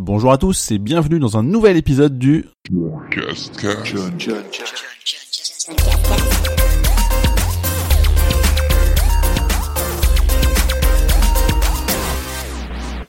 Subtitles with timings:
[0.00, 2.44] Bonjour à tous et bienvenue dans un nouvel épisode du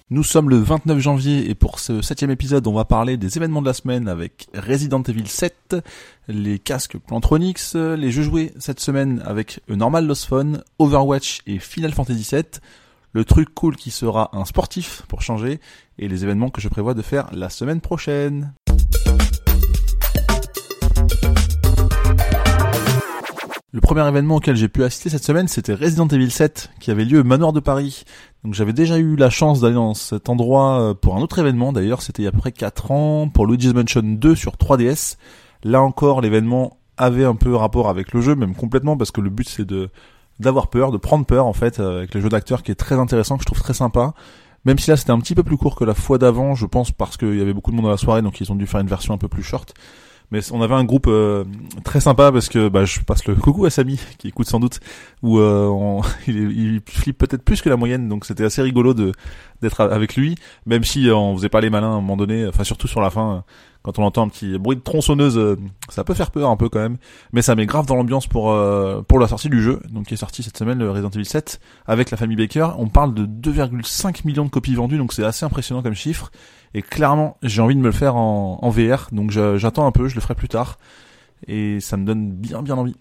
[0.09, 3.61] Nous sommes le 29 janvier et pour ce septième épisode, on va parler des événements
[3.61, 5.75] de la semaine avec Resident Evil 7,
[6.27, 11.93] les casques Plantronics, les jeux joués cette semaine avec Normal Lost Phone, Overwatch et Final
[11.93, 12.61] Fantasy 7,
[13.13, 15.59] le truc cool qui sera un sportif pour changer
[15.97, 18.53] et les événements que je prévois de faire la semaine prochaine.
[23.71, 27.05] Le premier événement auquel j'ai pu assister cette semaine, c'était Resident Evil 7, qui avait
[27.05, 28.03] lieu au Manoir de Paris.
[28.43, 31.71] Donc j'avais déjà eu la chance d'aller dans cet endroit euh, pour un autre événement,
[31.71, 34.53] d'ailleurs c'était il y a à peu près 4 ans, pour Luigi's Mansion 2 sur
[34.53, 35.17] 3DS.
[35.63, 39.29] Là encore, l'événement avait un peu rapport avec le jeu, même complètement, parce que le
[39.29, 39.89] but c'est de
[40.39, 42.95] d'avoir peur, de prendre peur en fait, euh, avec le jeu d'acteur qui est très
[42.95, 44.13] intéressant, que je trouve très sympa.
[44.65, 46.91] Même si là c'était un petit peu plus court que la fois d'avant, je pense
[46.91, 48.81] parce qu'il y avait beaucoup de monde dans la soirée, donc ils ont dû faire
[48.81, 49.73] une version un peu plus short.
[50.31, 51.43] Mais on avait un groupe euh,
[51.83, 54.79] très sympa parce que bah, je passe le coucou à Samy qui écoute sans doute
[55.23, 59.11] où euh, il, il, flippe peut-être plus que la moyenne donc c'était assez rigolo de
[59.61, 60.35] d'être avec lui
[60.67, 63.09] même si on faisait pas les malins à un moment donné enfin surtout sur la
[63.09, 63.43] fin
[63.83, 65.57] quand on entend un petit bruit de tronçonneuse, euh,
[65.89, 66.97] ça peut faire peur un peu quand même,
[67.31, 70.15] mais ça met grave dans l'ambiance pour euh, pour la sortie du jeu, donc qui
[70.15, 72.69] est sorti cette semaine le Resident Evil 7 avec la famille Baker.
[72.77, 76.31] On parle de 2,5 millions de copies vendues, donc c'est assez impressionnant comme chiffre.
[76.73, 80.15] Et clairement, j'ai envie de me le faire en, VR, donc j'attends un peu, je
[80.15, 80.77] le ferai plus tard,
[81.47, 82.95] et ça me donne bien bien envie.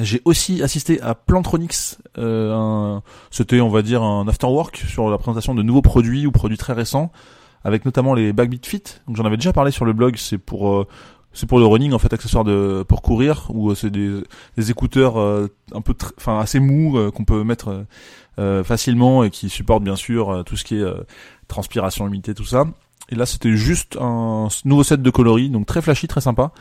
[0.00, 5.54] J'ai aussi assisté à Plantronics, euh, c'était on va dire un afterwork sur la présentation
[5.54, 7.10] de nouveaux produits ou produits très récents
[7.64, 8.82] avec notamment les Backbeat Fit.
[9.06, 10.86] Donc j'en avais déjà parlé sur le blog, c'est pour euh,
[11.32, 14.22] c'est pour le running en fait accessoire de pour courir ou euh, c'est des,
[14.56, 17.84] des écouteurs euh, un peu enfin assez mous qu'on peut mettre
[18.64, 20.84] facilement et qui supportent bien sûr tout ce qui est
[21.48, 22.64] transpiration limitée tout ça.
[23.08, 26.52] Et là c'était juste un nouveau set de coloris donc très flashy, très sympa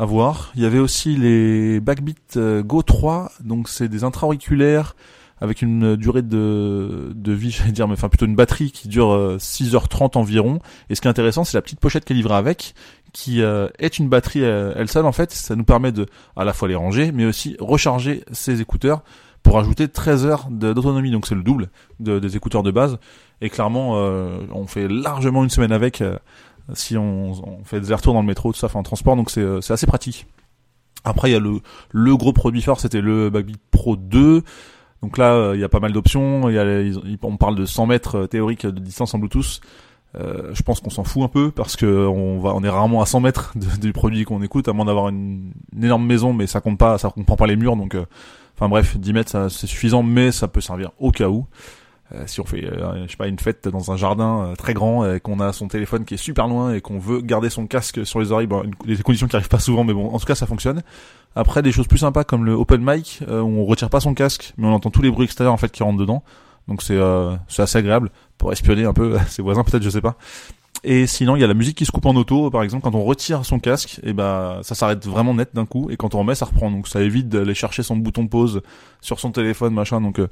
[0.00, 0.50] à voir.
[0.56, 4.96] Il y avait aussi les Backbeat Go 3 donc c'est des intra-auriculaires
[5.40, 9.36] avec une durée de, de vie, j'allais dire, mais enfin plutôt une batterie qui dure
[9.38, 10.60] 6h30 euh, environ.
[10.88, 12.74] Et ce qui est intéressant, c'est la petite pochette qui est livrée avec,
[13.12, 15.32] qui euh, est une batterie euh, elle seule en fait.
[15.32, 16.06] Ça nous permet de
[16.36, 19.02] à la fois les ranger, mais aussi recharger ses écouteurs
[19.42, 21.10] pour ajouter 13 heures d'autonomie.
[21.10, 22.98] Donc c'est le double de, des écouteurs de base.
[23.40, 26.04] Et clairement, on fait largement une semaine avec
[26.74, 29.16] si on, on, fait des retours dans le métro, tout ça, enfin en transport.
[29.16, 30.26] Donc c'est assez pratique.
[31.04, 34.42] Après, il y a le, le gros produit fort, c'était le Backbeat Pro 2.
[35.02, 36.42] Donc là, euh, il y a pas mal d'options.
[37.22, 39.60] On parle de 100 mètres euh, théoriques de distance en Bluetooth.
[40.18, 43.00] Euh, je pense qu'on s'en fout un peu parce que on va, on est rarement
[43.00, 46.60] à 100 mètres du produit qu'on écoute, à moins d'avoir une, énorme maison, mais ça
[46.60, 47.96] compte pas, ça comprend pas les murs, donc,
[48.56, 51.46] enfin bref, 10 mètres, c'est suffisant, mais ça peut servir au cas où.
[52.26, 55.38] Si on fait, je sais pas, une fête dans un jardin très grand et qu'on
[55.40, 58.32] a son téléphone qui est super loin et qu'on veut garder son casque sur les
[58.32, 60.82] oreilles, bon, des conditions qui arrivent pas souvent, mais bon, en tout cas, ça fonctionne.
[61.36, 64.14] Après, des choses plus sympas comme le open mic, euh, où on retire pas son
[64.14, 66.24] casque, mais on entend tous les bruits extérieurs en fait qui rentrent dedans.
[66.68, 70.00] Donc c'est euh, c'est assez agréable pour espionner un peu ses voisins peut-être, je sais
[70.00, 70.16] pas.
[70.82, 72.94] Et sinon, il y a la musique qui se coupe en auto, par exemple, quand
[72.94, 76.14] on retire son casque, et eh ben ça s'arrête vraiment net d'un coup, et quand
[76.14, 76.70] on remet, ça reprend.
[76.70, 78.62] Donc ça évite d'aller chercher son bouton pause
[79.00, 80.00] sur son téléphone, machin.
[80.00, 80.28] Donc euh,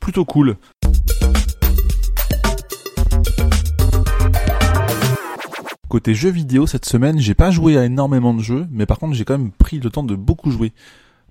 [0.00, 0.56] plutôt cool.
[5.92, 9.12] Côté jeux vidéo, cette semaine, j'ai pas joué à énormément de jeux, mais par contre,
[9.12, 10.72] j'ai quand même pris le temps de beaucoup jouer.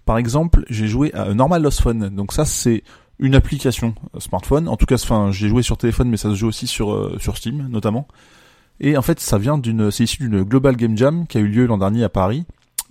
[0.06, 2.10] Par exemple, j'ai joué à Normal Lost Phone.
[2.16, 2.84] Donc ça, c'est
[3.18, 4.68] une application smartphone.
[4.68, 7.18] En tout cas, enfin, j'ai joué sur téléphone, mais ça se joue aussi sur euh,
[7.20, 8.08] sur Steam, notamment.
[8.80, 11.48] Et en fait, ça vient d'une, c'est issu d'une Global Game Jam qui a eu
[11.48, 12.46] lieu l'an dernier à Paris,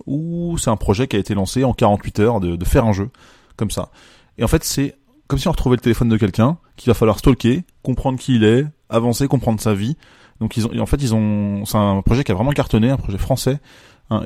[0.05, 3.11] où c'est un projet qui a été lancé en 48 heures de faire un jeu
[3.55, 3.91] comme ça.
[4.37, 7.17] Et en fait, c'est comme si on retrouvait le téléphone de quelqu'un qu'il va falloir
[7.17, 9.95] stalker, comprendre qui il est, avancer, comprendre sa vie.
[10.41, 12.97] Donc ils ont, en fait, ils ont, c'est un projet qui a vraiment cartonné, un
[12.97, 13.59] projet français.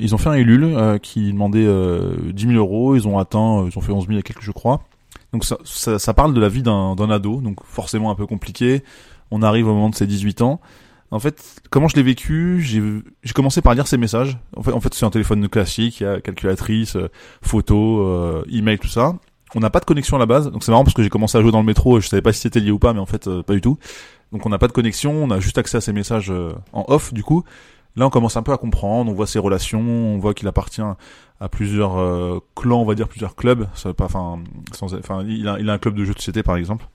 [0.02, 3.60] Ils ont fait un Ulule euh, qui demandait euh, 10 000 euros, ils ont atteint,
[3.60, 4.82] euh, ils ont fait 11 000 et quelques, je crois.
[5.32, 8.26] Donc ça, ça, ça parle de la vie d'un, d'un ado, donc forcément un peu
[8.26, 8.84] compliqué.
[9.30, 10.60] On arrive au moment de ses 18 ans.
[11.12, 12.62] En fait, comment je l'ai vécu?
[12.62, 14.38] J'ai commencé par lire ces messages.
[14.58, 17.10] En fait, en fait c'est un téléphone classique, il y a calculatrice, euh,
[17.42, 19.16] photo, euh, email, tout ça.
[19.54, 21.38] On n'a pas de connexion à la base, donc c'est marrant parce que j'ai commencé
[21.38, 23.06] à jouer dans le métro je savais pas si c'était lié ou pas, mais en
[23.06, 23.78] fait pas du tout.
[24.32, 26.86] Donc on n'a pas de connexion, on a juste accès à ses messages euh, en
[26.88, 27.44] off du coup.
[27.96, 30.82] Là on commence un peu à comprendre, on voit ses relations, on voit qu'il appartient
[31.40, 33.68] à plusieurs euh, clans, on va dire plusieurs clubs.
[34.00, 34.40] Enfin,
[35.28, 36.86] il a, a un club de jeux de société par exemple.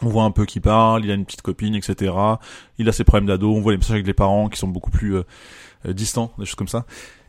[0.00, 2.12] On voit un peu qui parle, il a une petite copine, etc.
[2.78, 4.90] Il a ses problèmes d'ado, on voit les messages avec les parents qui sont beaucoup
[4.90, 5.22] plus euh,
[5.92, 6.86] distants, des choses comme ça.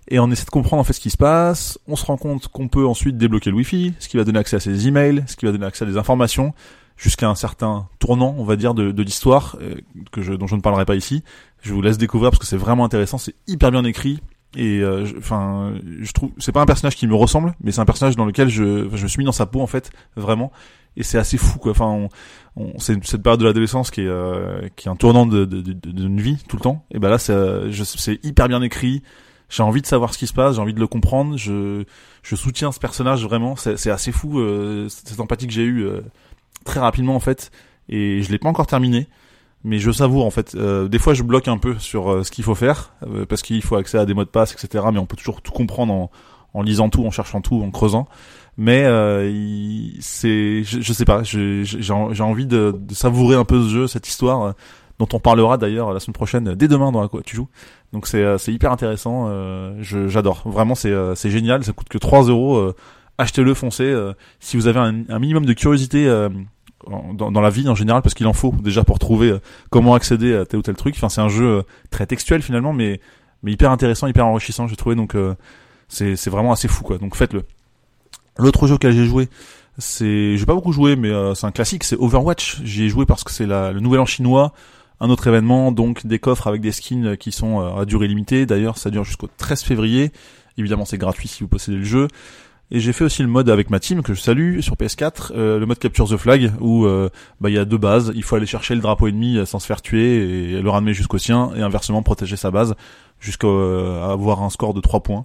[0.09, 1.79] Et on essaie de comprendre en fait ce qui se passe.
[1.87, 4.57] On se rend compte qu'on peut ensuite débloquer le Wi-Fi, ce qui va donner accès
[4.57, 6.53] à ses emails, ce qui va donner accès à des informations.
[6.97, 9.75] Jusqu'à un certain tournant, on va dire, de, de l'histoire euh,
[10.11, 11.23] que je, dont je ne parlerai pas ici.
[11.61, 14.19] Je vous laisse découvrir parce que c'est vraiment intéressant, c'est hyper bien écrit.
[14.55, 17.85] Et euh, enfin, je, trouve, c'est pas un personnage qui me ressemble, mais c'est un
[17.85, 20.51] personnage dans lequel je, je me suis mis dans sa peau en fait, vraiment.
[20.95, 21.71] Et c'est assez fou quoi.
[21.71, 22.09] Enfin, on,
[22.55, 25.61] on, c'est cette période de l'adolescence qui est euh, qui est un tournant de, de,
[25.61, 26.85] de, de, vie tout le temps.
[26.91, 29.01] Et ben là, c'est, hyper bien écrit.
[29.49, 31.35] J'ai envie de savoir ce qui se passe, j'ai envie de le comprendre.
[31.37, 31.83] Je,
[32.21, 33.55] je soutiens ce personnage vraiment.
[33.55, 35.87] C'est, assez fou euh, cette empathie que j'ai eue
[36.63, 37.51] très rapidement en fait
[37.89, 39.07] et je l'ai pas encore terminé.
[39.65, 40.55] Mais je savoure en fait.
[40.55, 43.41] Euh, des fois je bloque un peu sur euh, ce qu'il faut faire euh, parce
[43.41, 45.93] qu'il faut accéder à des mots de passe etc mais on peut toujours tout comprendre
[45.93, 46.11] en,
[46.53, 48.07] en lisant tout en cherchant tout en creusant.
[48.57, 48.83] Mais
[49.99, 54.07] c'est je, je, sais pas j'ai envie de, de, savourer un peu ce jeu cette
[54.07, 54.53] histoire
[54.99, 57.47] dont on parlera d'ailleurs la semaine prochaine dès demain dans la quoi tu joues.
[57.93, 59.31] Donc c'est c'est hyper intéressant
[59.81, 60.43] j'adore.
[60.45, 62.73] Vraiment c'est c'est génial ça coûte que 3 euros
[63.17, 63.91] achetez-le foncez
[64.39, 66.07] si vous avez un, un minimum de curiosité
[66.87, 69.95] dans, dans, la vie en général parce qu'il en faut déjà pour trouver euh, comment
[69.95, 70.95] accéder à tel ou tel truc.
[70.97, 72.99] Enfin, c'est un jeu euh, très textuel finalement, mais
[73.43, 74.95] mais hyper intéressant, hyper enrichissant, j'ai trouvé.
[74.95, 75.35] Donc euh,
[75.87, 76.97] c'est c'est vraiment assez fou quoi.
[76.97, 77.43] Donc faites-le.
[78.37, 79.29] L'autre jeu auquel j'ai joué,
[79.77, 82.61] c'est j'ai pas beaucoup joué, mais c'est un classique, c'est Overwatch.
[82.63, 84.53] J'y ai joué parce que c'est le nouvel an chinois.
[84.99, 88.45] Un autre événement, donc des coffres avec des skins qui sont à durée limitée.
[88.45, 90.11] D'ailleurs, ça dure jusqu'au 13 février.
[90.57, 92.07] Évidemment, c'est gratuit si vous possédez le jeu.
[92.75, 95.59] Et j'ai fait aussi le mode avec ma team que je salue sur PS4, euh,
[95.59, 97.07] le mode Capture the Flag où euh,
[97.39, 99.67] bah, il y a deux bases, il faut aller chercher le drapeau ennemi sans se
[99.67, 102.73] faire tuer et le ramener jusqu'au sien et inversement protéger sa base
[103.19, 105.23] jusqu'à euh, avoir un score de 3 points.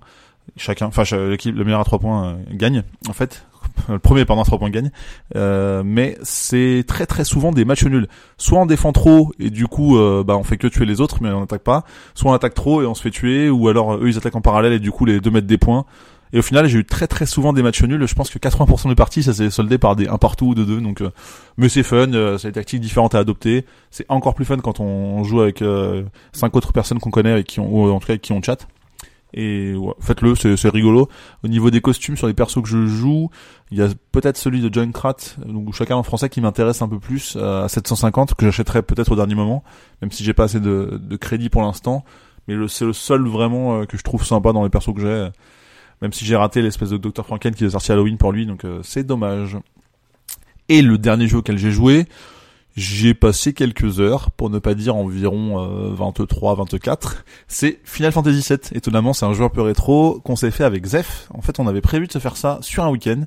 [0.58, 3.46] Chacun, enfin l'équipe le meilleur à 3 points gagne en fait.
[3.88, 4.90] Le premier pendant 3 points gagne,
[5.34, 8.08] mais c'est très très souvent des matchs nuls.
[8.36, 11.30] Soit on défend trop et du coup bah on fait que tuer les autres mais
[11.30, 11.84] on n'attaque pas.
[12.14, 14.40] Soit on attaque trop et on se fait tuer, ou alors eux ils attaquent en
[14.40, 15.86] parallèle et du coup les deux mettent des points.
[16.32, 18.06] Et au final, j'ai eu très très souvent des matchs nuls.
[18.06, 20.64] Je pense que 80% des parties, ça s'est soldé par des 1 partout ou de
[20.64, 20.80] 2.
[20.80, 21.10] Donc, euh,
[21.56, 22.12] mais c'est fun.
[22.12, 23.64] Euh, c'est des tactiques différentes à adopter.
[23.90, 27.44] C'est encore plus fun quand on joue avec euh, cinq autres personnes qu'on connaît et
[27.44, 28.66] qui ont, ou en tout cas qui on chat.
[29.34, 31.08] Et ouais, faites-le, c'est rigolo.
[31.44, 33.28] Au niveau des costumes sur les persos que je joue,
[33.70, 36.88] il y a peut-être celui de John Krat, donc chacun en français qui m'intéresse un
[36.88, 39.62] peu plus à 750 que j'achèterai peut-être au dernier moment,
[40.00, 42.06] même si j'ai pas assez de, de crédit pour l'instant.
[42.46, 45.28] Mais c'est le seul vraiment que je trouve sympa dans les persos que j'ai
[46.02, 47.24] même si j'ai raté l'espèce de Dr.
[47.24, 49.56] Franken qui est sorti Halloween pour lui, donc euh, c'est dommage.
[50.68, 52.06] Et le dernier jeu auquel j'ai joué,
[52.76, 57.24] j'ai passé quelques heures, pour ne pas dire environ 23, euh, 24.
[57.48, 58.58] C'est Final Fantasy VII.
[58.72, 61.28] Étonnamment, c'est un jeu un peu rétro qu'on s'est fait avec Zef.
[61.34, 63.24] En fait, on avait prévu de se faire ça sur un week-end.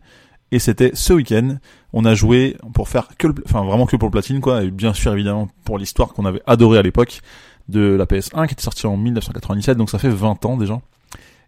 [0.54, 1.58] Et c'était ce week-end.
[1.92, 4.64] On a joué pour faire que le, enfin vraiment que pour le platine, quoi.
[4.64, 7.22] Et bien sûr, évidemment, pour l'histoire qu'on avait adoré à l'époque
[7.68, 9.78] de la PS1 qui était sortie en 1997.
[9.78, 10.80] Donc ça fait 20 ans déjà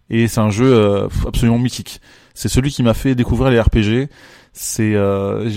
[0.10, 2.02] et c'est un jeu euh, absolument mythique.
[2.34, 4.10] C'est celui qui m'a fait découvrir les RPG.
[4.54, 5.50] C'est, euh,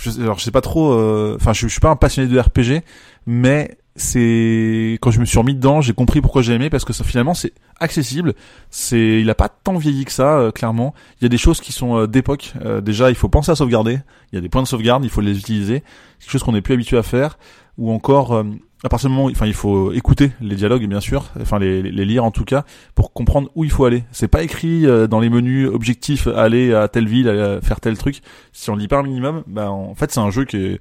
[0.00, 2.38] je, alors je sais pas trop, euh, enfin je, je, suis pas un passionné de
[2.38, 2.84] RPG,
[3.26, 6.92] mais c'est quand je me suis remis dedans, j'ai compris pourquoi j'ai aimé parce que
[6.92, 8.34] ça finalement c'est accessible.
[8.70, 10.92] C'est, il a pas tant vieilli que ça, clairement.
[11.20, 12.52] Il y a des choses qui sont d'époque.
[12.82, 14.00] déjà, il faut penser à sauvegarder.
[14.32, 15.82] Il y a des points de sauvegarde, il faut les utiliser.
[16.20, 17.38] Quelque chose qu'on n'est plus habitué à faire.
[17.78, 18.44] Ou encore
[18.84, 22.04] à partir du moment, enfin, il faut écouter les dialogues, bien sûr, enfin les, les
[22.04, 22.64] lire en tout cas,
[22.94, 24.04] pour comprendre où il faut aller.
[24.10, 28.22] C'est pas écrit euh, dans les menus objectifs aller à telle ville, faire tel truc.
[28.52, 30.80] Si on lit pas un minimum, ben en fait c'est un jeu qui est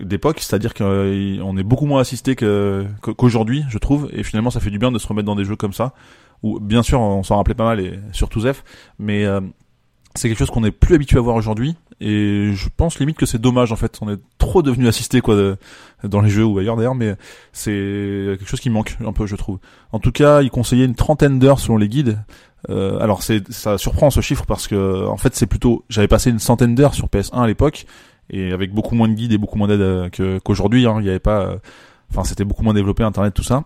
[0.00, 4.70] d'époque, c'est-à-dire qu'on euh, est beaucoup moins assisté qu'aujourd'hui, je trouve, et finalement ça fait
[4.70, 5.92] du bien de se remettre dans des jeux comme ça,
[6.42, 8.64] où bien sûr on s'en rappelait pas mal, et surtout Zef,
[8.98, 9.40] mais euh,
[10.14, 13.26] c'est quelque chose qu'on est plus habitué à voir aujourd'hui, et je pense limite que
[13.26, 13.98] c'est dommage en fait.
[14.00, 15.56] On est trop devenu assisté quoi
[16.04, 17.16] dans les jeux ou ailleurs d'ailleurs mais
[17.52, 19.58] c'est quelque chose qui manque un peu je trouve.
[19.92, 22.18] En tout cas il conseillait une trentaine d'heures selon les guides.
[22.70, 26.30] Euh, alors c'est ça surprend ce chiffre parce que en fait c'est plutôt j'avais passé
[26.30, 27.86] une centaine d'heures sur PS1 à l'époque
[28.30, 31.10] et avec beaucoup moins de guides et beaucoup moins d'aide euh, qu'aujourd'hui hein, il n'y
[31.10, 31.56] avait pas euh,
[32.10, 33.64] enfin c'était beaucoup moins développé internet tout ça.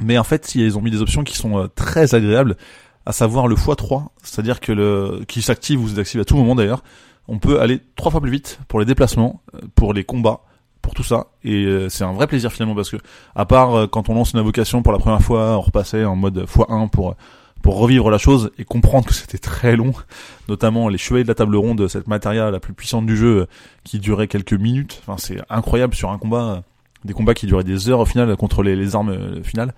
[0.00, 2.56] Mais en fait ils ont mis des options qui sont euh, très agréables
[3.06, 6.82] à savoir le x3 c'est-à-dire que le qui s'active ou s'active à tout moment d'ailleurs
[7.28, 10.40] on peut aller trois fois plus vite pour les déplacements, euh, pour les combats,
[10.82, 11.28] pour tout ça.
[11.44, 12.96] Et euh, c'est un vrai plaisir finalement parce que,
[13.36, 16.16] à part euh, quand on lance une invocation pour la première fois, on repassait en
[16.16, 17.14] mode x1 pour
[17.60, 19.92] pour revivre la chose et comprendre que c'était très long,
[20.48, 23.48] notamment les chevaliers de la table ronde, cette matière la plus puissante du jeu,
[23.82, 25.02] qui durait quelques minutes.
[25.02, 26.62] Enfin, c'est incroyable sur un combat,
[27.04, 29.74] des combats qui duraient des heures au final contre les, les armes finales.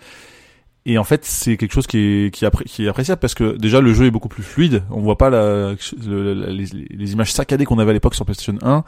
[0.87, 3.93] Et en fait, c'est quelque chose qui est, qui, est appréciable parce que déjà le
[3.93, 4.83] jeu est beaucoup plus fluide.
[4.91, 8.85] On voit pas la, les, images saccadées qu'on avait à l'époque sur PlayStation 1.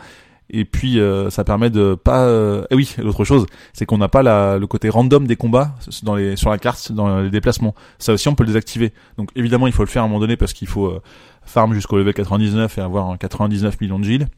[0.54, 2.24] Et puis euh, ça permet de pas.
[2.24, 2.64] Euh...
[2.70, 6.16] Et oui, l'autre chose, c'est qu'on n'a pas la, le côté random des combats dans
[6.16, 7.74] les, sur la carte, dans les déplacements.
[7.98, 8.92] Ça aussi, on peut le désactiver.
[9.18, 11.02] Donc évidemment, il faut le faire à un moment donné parce qu'il faut euh,
[11.44, 14.28] farm jusqu'au level 99 et avoir 99 millions de gilles.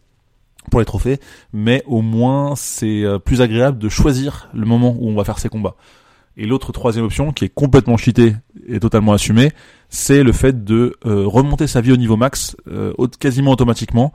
[0.71, 1.21] pour les trophées,
[1.53, 5.49] mais au moins c'est plus agréable de choisir le moment où on va faire ses
[5.49, 5.77] combats.
[6.37, 8.35] Et l'autre troisième option, qui est complètement cheatée
[8.67, 9.53] et totalement assumée,
[9.89, 12.57] c'est le fait de remonter sa vie au niveau max
[13.21, 14.13] quasiment automatiquement.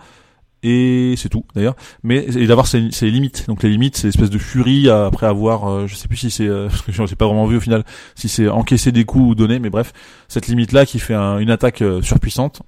[0.62, 1.76] Et c'est tout d'ailleurs.
[2.04, 3.48] Mais et d'avoir ses, limites.
[3.48, 6.48] Donc les limites c'est l'espèce de furie après avoir euh, je sais plus si c'est
[6.48, 7.84] euh, parce que je sais pas vraiment vu au final
[8.16, 9.94] si c'est encaisser des coups ou donner mais bref.
[10.28, 12.62] Cette limite là qui fait une attaque euh, surpuissante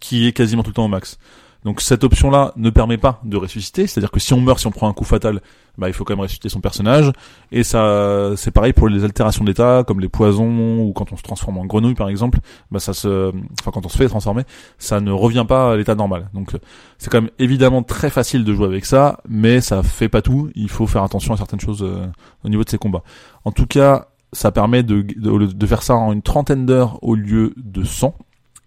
[0.00, 1.18] qui est quasiment tout le temps au max
[1.64, 4.72] donc cette option-là ne permet pas de ressusciter, c'est-à-dire que si on meurt, si on
[4.72, 5.40] prend un coup fatal,
[5.78, 7.12] bah il faut quand même ressusciter son personnage.
[7.52, 11.22] Et ça, c'est pareil pour les altérations d'état, comme les poisons ou quand on se
[11.22, 12.40] transforme en grenouille par exemple.
[12.70, 14.42] Bah ça se, enfin quand on se fait transformer,
[14.78, 16.28] ça ne revient pas à l'état normal.
[16.34, 16.50] Donc
[16.98, 20.50] c'est quand même évidemment très facile de jouer avec ça, mais ça fait pas tout.
[20.54, 22.06] Il faut faire attention à certaines choses euh,
[22.44, 23.02] au niveau de ces combats.
[23.44, 27.14] En tout cas, ça permet de, de, de faire ça en une trentaine d'heures au
[27.14, 28.14] lieu de 100.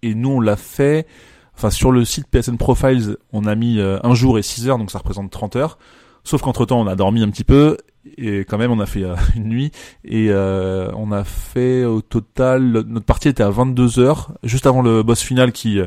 [0.03, 1.07] Et nous on l'a fait
[1.55, 4.77] Enfin, sur le site PSN Profiles, on a mis euh, un jour et 6 heures,
[4.77, 5.77] donc ça représente 30 heures.
[6.23, 7.77] Sauf qu'entre temps, on a dormi un petit peu
[8.17, 9.71] et quand même, on a fait euh, une nuit
[10.03, 14.81] et euh, on a fait au total notre partie était à 22 heures, juste avant
[14.81, 15.79] le boss final qui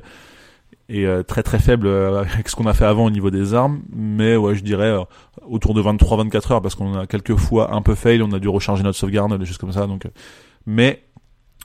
[0.89, 1.87] est très très faible
[2.35, 4.97] avec ce qu'on a fait avant au niveau des armes, mais ouais, je dirais
[5.47, 8.49] autour de 23-24 heures parce qu'on a quelques fois un peu fail, on a dû
[8.49, 9.87] recharger notre sauvegarde, des choses comme ça.
[9.87, 10.05] Donc,
[10.67, 11.03] mais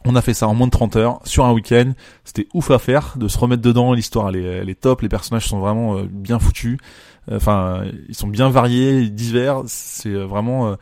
[0.06, 1.94] on a fait ça en moins de 30 heures sur un week-end.
[2.24, 3.94] C'était ouf à faire de se remettre dedans.
[3.94, 5.02] L'histoire elle est, elle est top.
[5.02, 6.78] Les personnages sont vraiment euh, bien foutus.
[7.32, 9.62] Euh, enfin, ils sont bien variés, divers.
[9.66, 10.76] C'est euh, vraiment.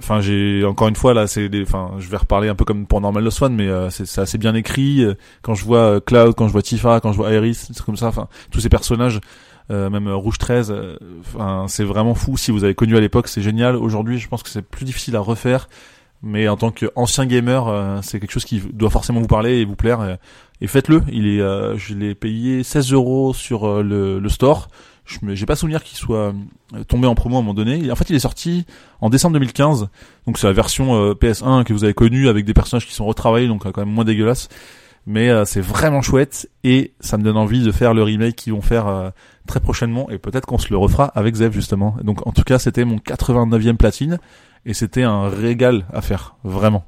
[0.00, 3.00] Enfin, j'ai encore une fois là, c'est enfin, je vais reparler un peu comme pour
[3.00, 5.02] Normal Lost One, mais c'est assez bien écrit.
[5.40, 8.08] Quand je vois Cloud, quand je vois Tifa, quand je vois Iris, c'est comme ça.
[8.08, 9.18] Enfin, tous ces personnages.
[9.70, 10.74] même Rouge 13,
[11.20, 12.36] enfin c'est vraiment fou.
[12.36, 13.76] Si vous avez connu à l'époque, c'est génial.
[13.76, 15.68] Aujourd'hui, je pense que c'est plus difficile à refaire
[16.22, 19.64] mais en tant qu'ancien gamer, euh, c'est quelque chose qui doit forcément vous parler et
[19.64, 20.18] vous plaire.
[20.60, 21.02] Et, faites-le.
[21.10, 24.68] Il est, euh, je l'ai payé 16 euros sur euh, le, le, store.
[25.04, 26.34] Je j'ai pas souvenir qu'il soit
[26.88, 27.90] tombé en promo à un moment donné.
[27.90, 28.66] en fait, il est sorti
[29.00, 29.88] en décembre 2015.
[30.26, 33.46] Donc c'est la version PS1 que vous avez connue avec des personnages qui sont retravaillés,
[33.46, 34.48] donc quand même moins dégueulasse.
[35.06, 38.62] Mais c'est vraiment chouette et ça me donne envie de faire le remake qu'ils vont
[38.62, 39.12] faire
[39.46, 41.96] très prochainement et peut-être qu'on se le refera avec Zev justement.
[42.02, 44.18] Donc en tout cas, c'était mon 89e platine
[44.66, 46.84] et c'était un régal à faire, vraiment.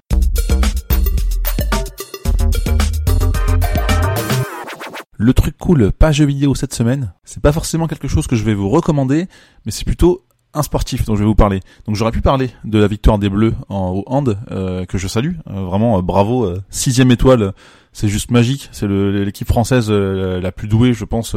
[5.16, 8.44] Le truc cool, pas jeu vidéo cette semaine, c'est pas forcément quelque chose que je
[8.44, 9.26] vais vous recommander,
[9.64, 11.61] mais c'est plutôt un sportif dont je vais vous parler.
[11.87, 15.06] Donc j'aurais pu parler de la victoire des Bleus en, au hand, euh, que je
[15.06, 17.52] salue, euh, vraiment euh, bravo, sixième étoile,
[17.92, 21.37] c'est juste magique, c'est l'équipe française la plus douée, je pense,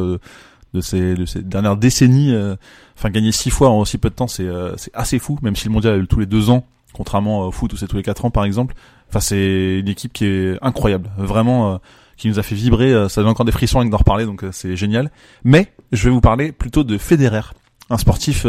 [0.74, 2.34] de ces, de ces dernières décennies.
[2.34, 2.56] Euh,
[2.98, 5.38] enfin, gagner six fois en aussi peu de temps, c'est euh, c'est assez fou.
[5.42, 7.88] Même si le mondial a eu tous les deux ans, contrairement au foot où c'est
[7.88, 8.76] tous les quatre ans par exemple.
[9.10, 11.78] Enfin, c'est une équipe qui est incroyable, vraiment, euh,
[12.16, 13.10] qui nous a fait vibrer.
[13.10, 15.12] ça donne encore des frissons avec d'en reparler, donc c'est génial.
[15.44, 17.42] Mais je vais vous parler plutôt de Federer,
[17.90, 18.46] un sportif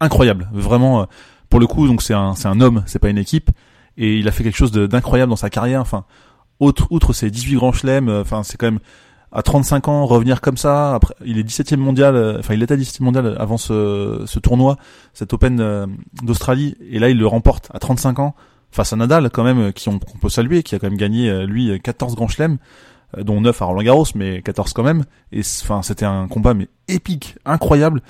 [0.00, 1.06] incroyable, vraiment.
[1.48, 3.52] pour le coup, donc c'est un c'est un homme, c'est pas une équipe,
[3.96, 5.82] et il a fait quelque chose d'incroyable dans sa carrière.
[5.82, 6.04] Enfin,
[6.58, 8.80] outre outre ses 18 grands chelems, enfin c'est quand même
[9.32, 12.76] à 35 ans revenir comme ça après il est 17e mondial euh, enfin il était
[12.76, 14.76] 17e mondial avant ce, ce tournoi
[15.14, 15.86] cet Open euh,
[16.22, 18.34] d'Australie et là il le remporte à 35 ans
[18.70, 21.46] face à Nadal quand même qui on, peut saluer qui a quand même gagné euh,
[21.46, 22.58] lui 14 grands chelems
[23.18, 26.68] dont 9 à Roland Garros mais 14 quand même et enfin c'était un combat mais
[26.88, 28.02] épique incroyable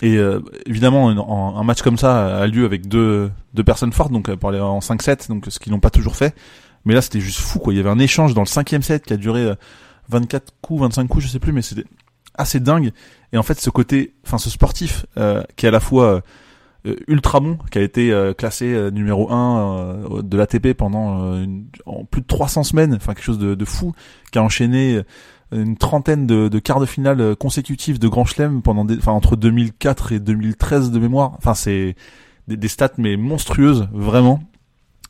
[0.00, 0.16] et
[0.64, 1.10] évidemment
[1.58, 5.46] un, match comme ça a lieu avec deux deux personnes fortes donc en 5-7 donc
[5.48, 6.34] ce qu'ils n'ont pas toujours fait
[6.86, 7.74] mais là c'était juste fou quoi.
[7.74, 9.52] Il y avait un échange dans le cinquième set qui a duré
[10.08, 11.84] 24 coups, 25 coups, je sais plus, mais c'était
[12.34, 12.92] assez dingue.
[13.32, 16.22] Et en fait, ce côté, enfin, ce sportif euh, qui est à la fois
[16.86, 21.44] euh, ultra bon, qui a été euh, classé numéro 1 de l'ATP pendant
[21.84, 23.92] en plus de 300 semaines, enfin quelque chose de, de, fou,
[24.32, 25.02] qui a enchaîné
[25.50, 30.12] une trentaine de, de quarts de finale consécutifs de Grand Chelem pendant, enfin entre 2004
[30.12, 31.34] et 2013 de mémoire.
[31.38, 31.96] Enfin, c'est
[32.46, 34.40] des stats mais monstrueuses, vraiment.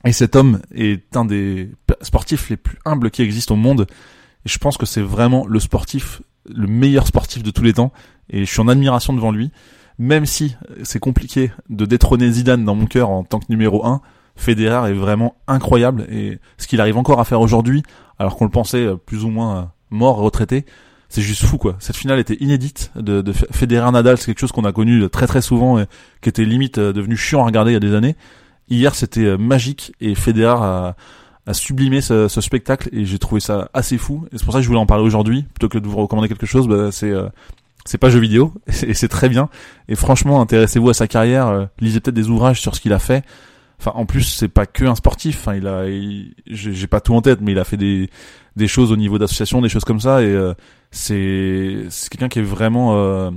[0.05, 1.71] Et cet homme est un des
[2.03, 3.87] sportifs les plus humbles qui existent au monde.
[4.49, 7.93] Je pense que c'est vraiment le sportif, le meilleur sportif de tous les temps.
[8.31, 9.51] Et je suis en admiration devant lui.
[9.99, 14.01] Même si c'est compliqué de détrôner Zidane dans mon cœur en tant que numéro 1,
[14.37, 16.07] Federer est vraiment incroyable.
[16.11, 17.83] Et ce qu'il arrive encore à faire aujourd'hui,
[18.19, 20.65] alors qu'on le pensait plus ou moins mort, retraité,
[21.09, 21.77] c'est juste fou quoi.
[21.81, 25.27] Cette finale était inédite de, de Federer Nadal, c'est quelque chose qu'on a connu très
[25.27, 25.87] très souvent et
[26.21, 28.15] qui était limite devenu chiant à regarder il y a des années.
[28.69, 30.97] Hier c'était magique et Federer a,
[31.49, 34.27] à sublimer ce, ce spectacle et j'ai trouvé ça assez fou.
[34.27, 35.45] Et c'est pour ça que je voulais en parler aujourd'hui.
[35.45, 37.27] Plutôt que de vous recommander quelque chose bah, c'est euh,
[37.87, 39.49] c'est pas jeu vidéo et c'est très bien.
[39.89, 42.99] Et franchement intéressez-vous à sa carrière euh, lisez peut-être des ouvrages sur ce qu'il a
[42.99, 43.25] fait.
[43.81, 45.87] Enfin en plus c'est pas que un sportif enfin il a
[46.47, 48.11] j'ai pas tout en tête mais il a fait des
[48.57, 50.21] des choses au niveau d'association des choses comme ça.
[50.21, 50.53] Et euh,
[50.91, 53.33] c'est c'est quelqu'un qui est vraiment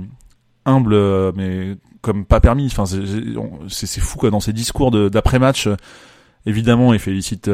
[0.66, 2.66] humble, mais comme pas permis.
[2.66, 5.66] Enfin, c'est c'est fou quoi dans ses discours d'après match.
[6.44, 7.46] Évidemment, il félicite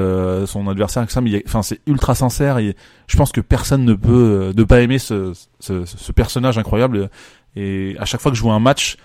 [0.46, 2.56] son adversaire, ça, mais enfin c'est ultra sincère.
[2.58, 2.74] Et
[3.06, 7.10] je pense que personne ne peut ne pas aimer ce, ce, ce personnage incroyable.
[7.54, 8.96] Et à chaque fois que je vois un match,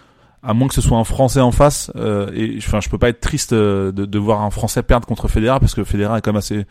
[0.43, 1.91] à moins que ce soit un Français en face.
[1.95, 5.07] Euh, et enfin, je peux pas être triste euh, de, de, voir un Français perdre
[5.07, 6.65] contre Federer parce que Federer est quand même assez,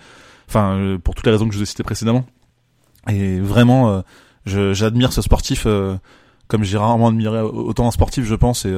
[0.49, 2.26] enfin, euh, pour toutes les raisons que je vous ai citées précédemment.
[3.09, 4.04] Et vraiment,
[4.47, 5.66] j'admire ce sportif
[6.47, 8.64] comme j'ai rarement admiré autant un sportif, je pense.
[8.64, 8.76] Et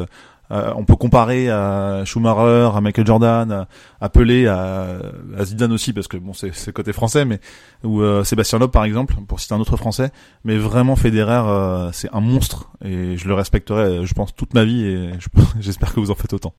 [0.50, 3.66] euh, on peut comparer à Schumacher, à Michael Jordan,
[4.00, 4.98] à, Pelé, à,
[5.42, 7.40] Zidane aussi parce que bon c'est côté français, mais
[7.82, 10.10] ou euh, Sébastien Loeb par exemple pour citer un autre français.
[10.44, 14.64] Mais vraiment Federer euh, c'est un monstre et je le respecterai, je pense toute ma
[14.64, 15.10] vie et
[15.60, 16.54] j'espère que vous en faites autant.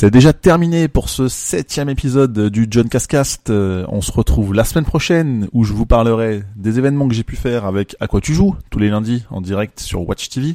[0.00, 3.50] C'est déjà terminé pour ce septième épisode du John Cascast.
[3.50, 7.24] Euh, on se retrouve la semaine prochaine où je vous parlerai des événements que j'ai
[7.24, 10.54] pu faire avec À quoi tu joues tous les lundis en direct sur Watch TV.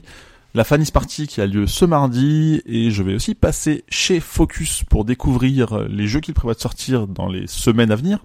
[0.53, 4.83] La Fanny's Party qui a lieu ce mardi et je vais aussi passer chez Focus
[4.89, 8.19] pour découvrir les jeux qu'ils prévoient de sortir dans les semaines à venir.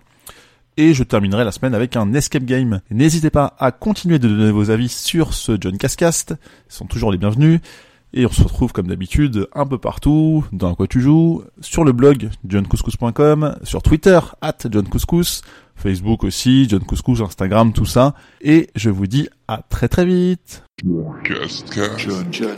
[0.77, 2.81] Et je terminerai la semaine avec un escape game.
[2.93, 6.37] N'hésitez pas à continuer de donner vos avis sur ce John Cascast.
[6.71, 7.59] Ils sont toujours les bienvenus.
[8.13, 11.93] Et on se retrouve comme d'habitude un peu partout, dans quoi tu joues, sur le
[11.93, 15.43] blog johncouscous.com, sur Twitter, at johncouscous,
[15.79, 18.15] Facebook aussi, John Couscous, Instagram, tout ça.
[18.41, 20.65] Et je vous dis à très très vite.
[22.31, 22.57] John,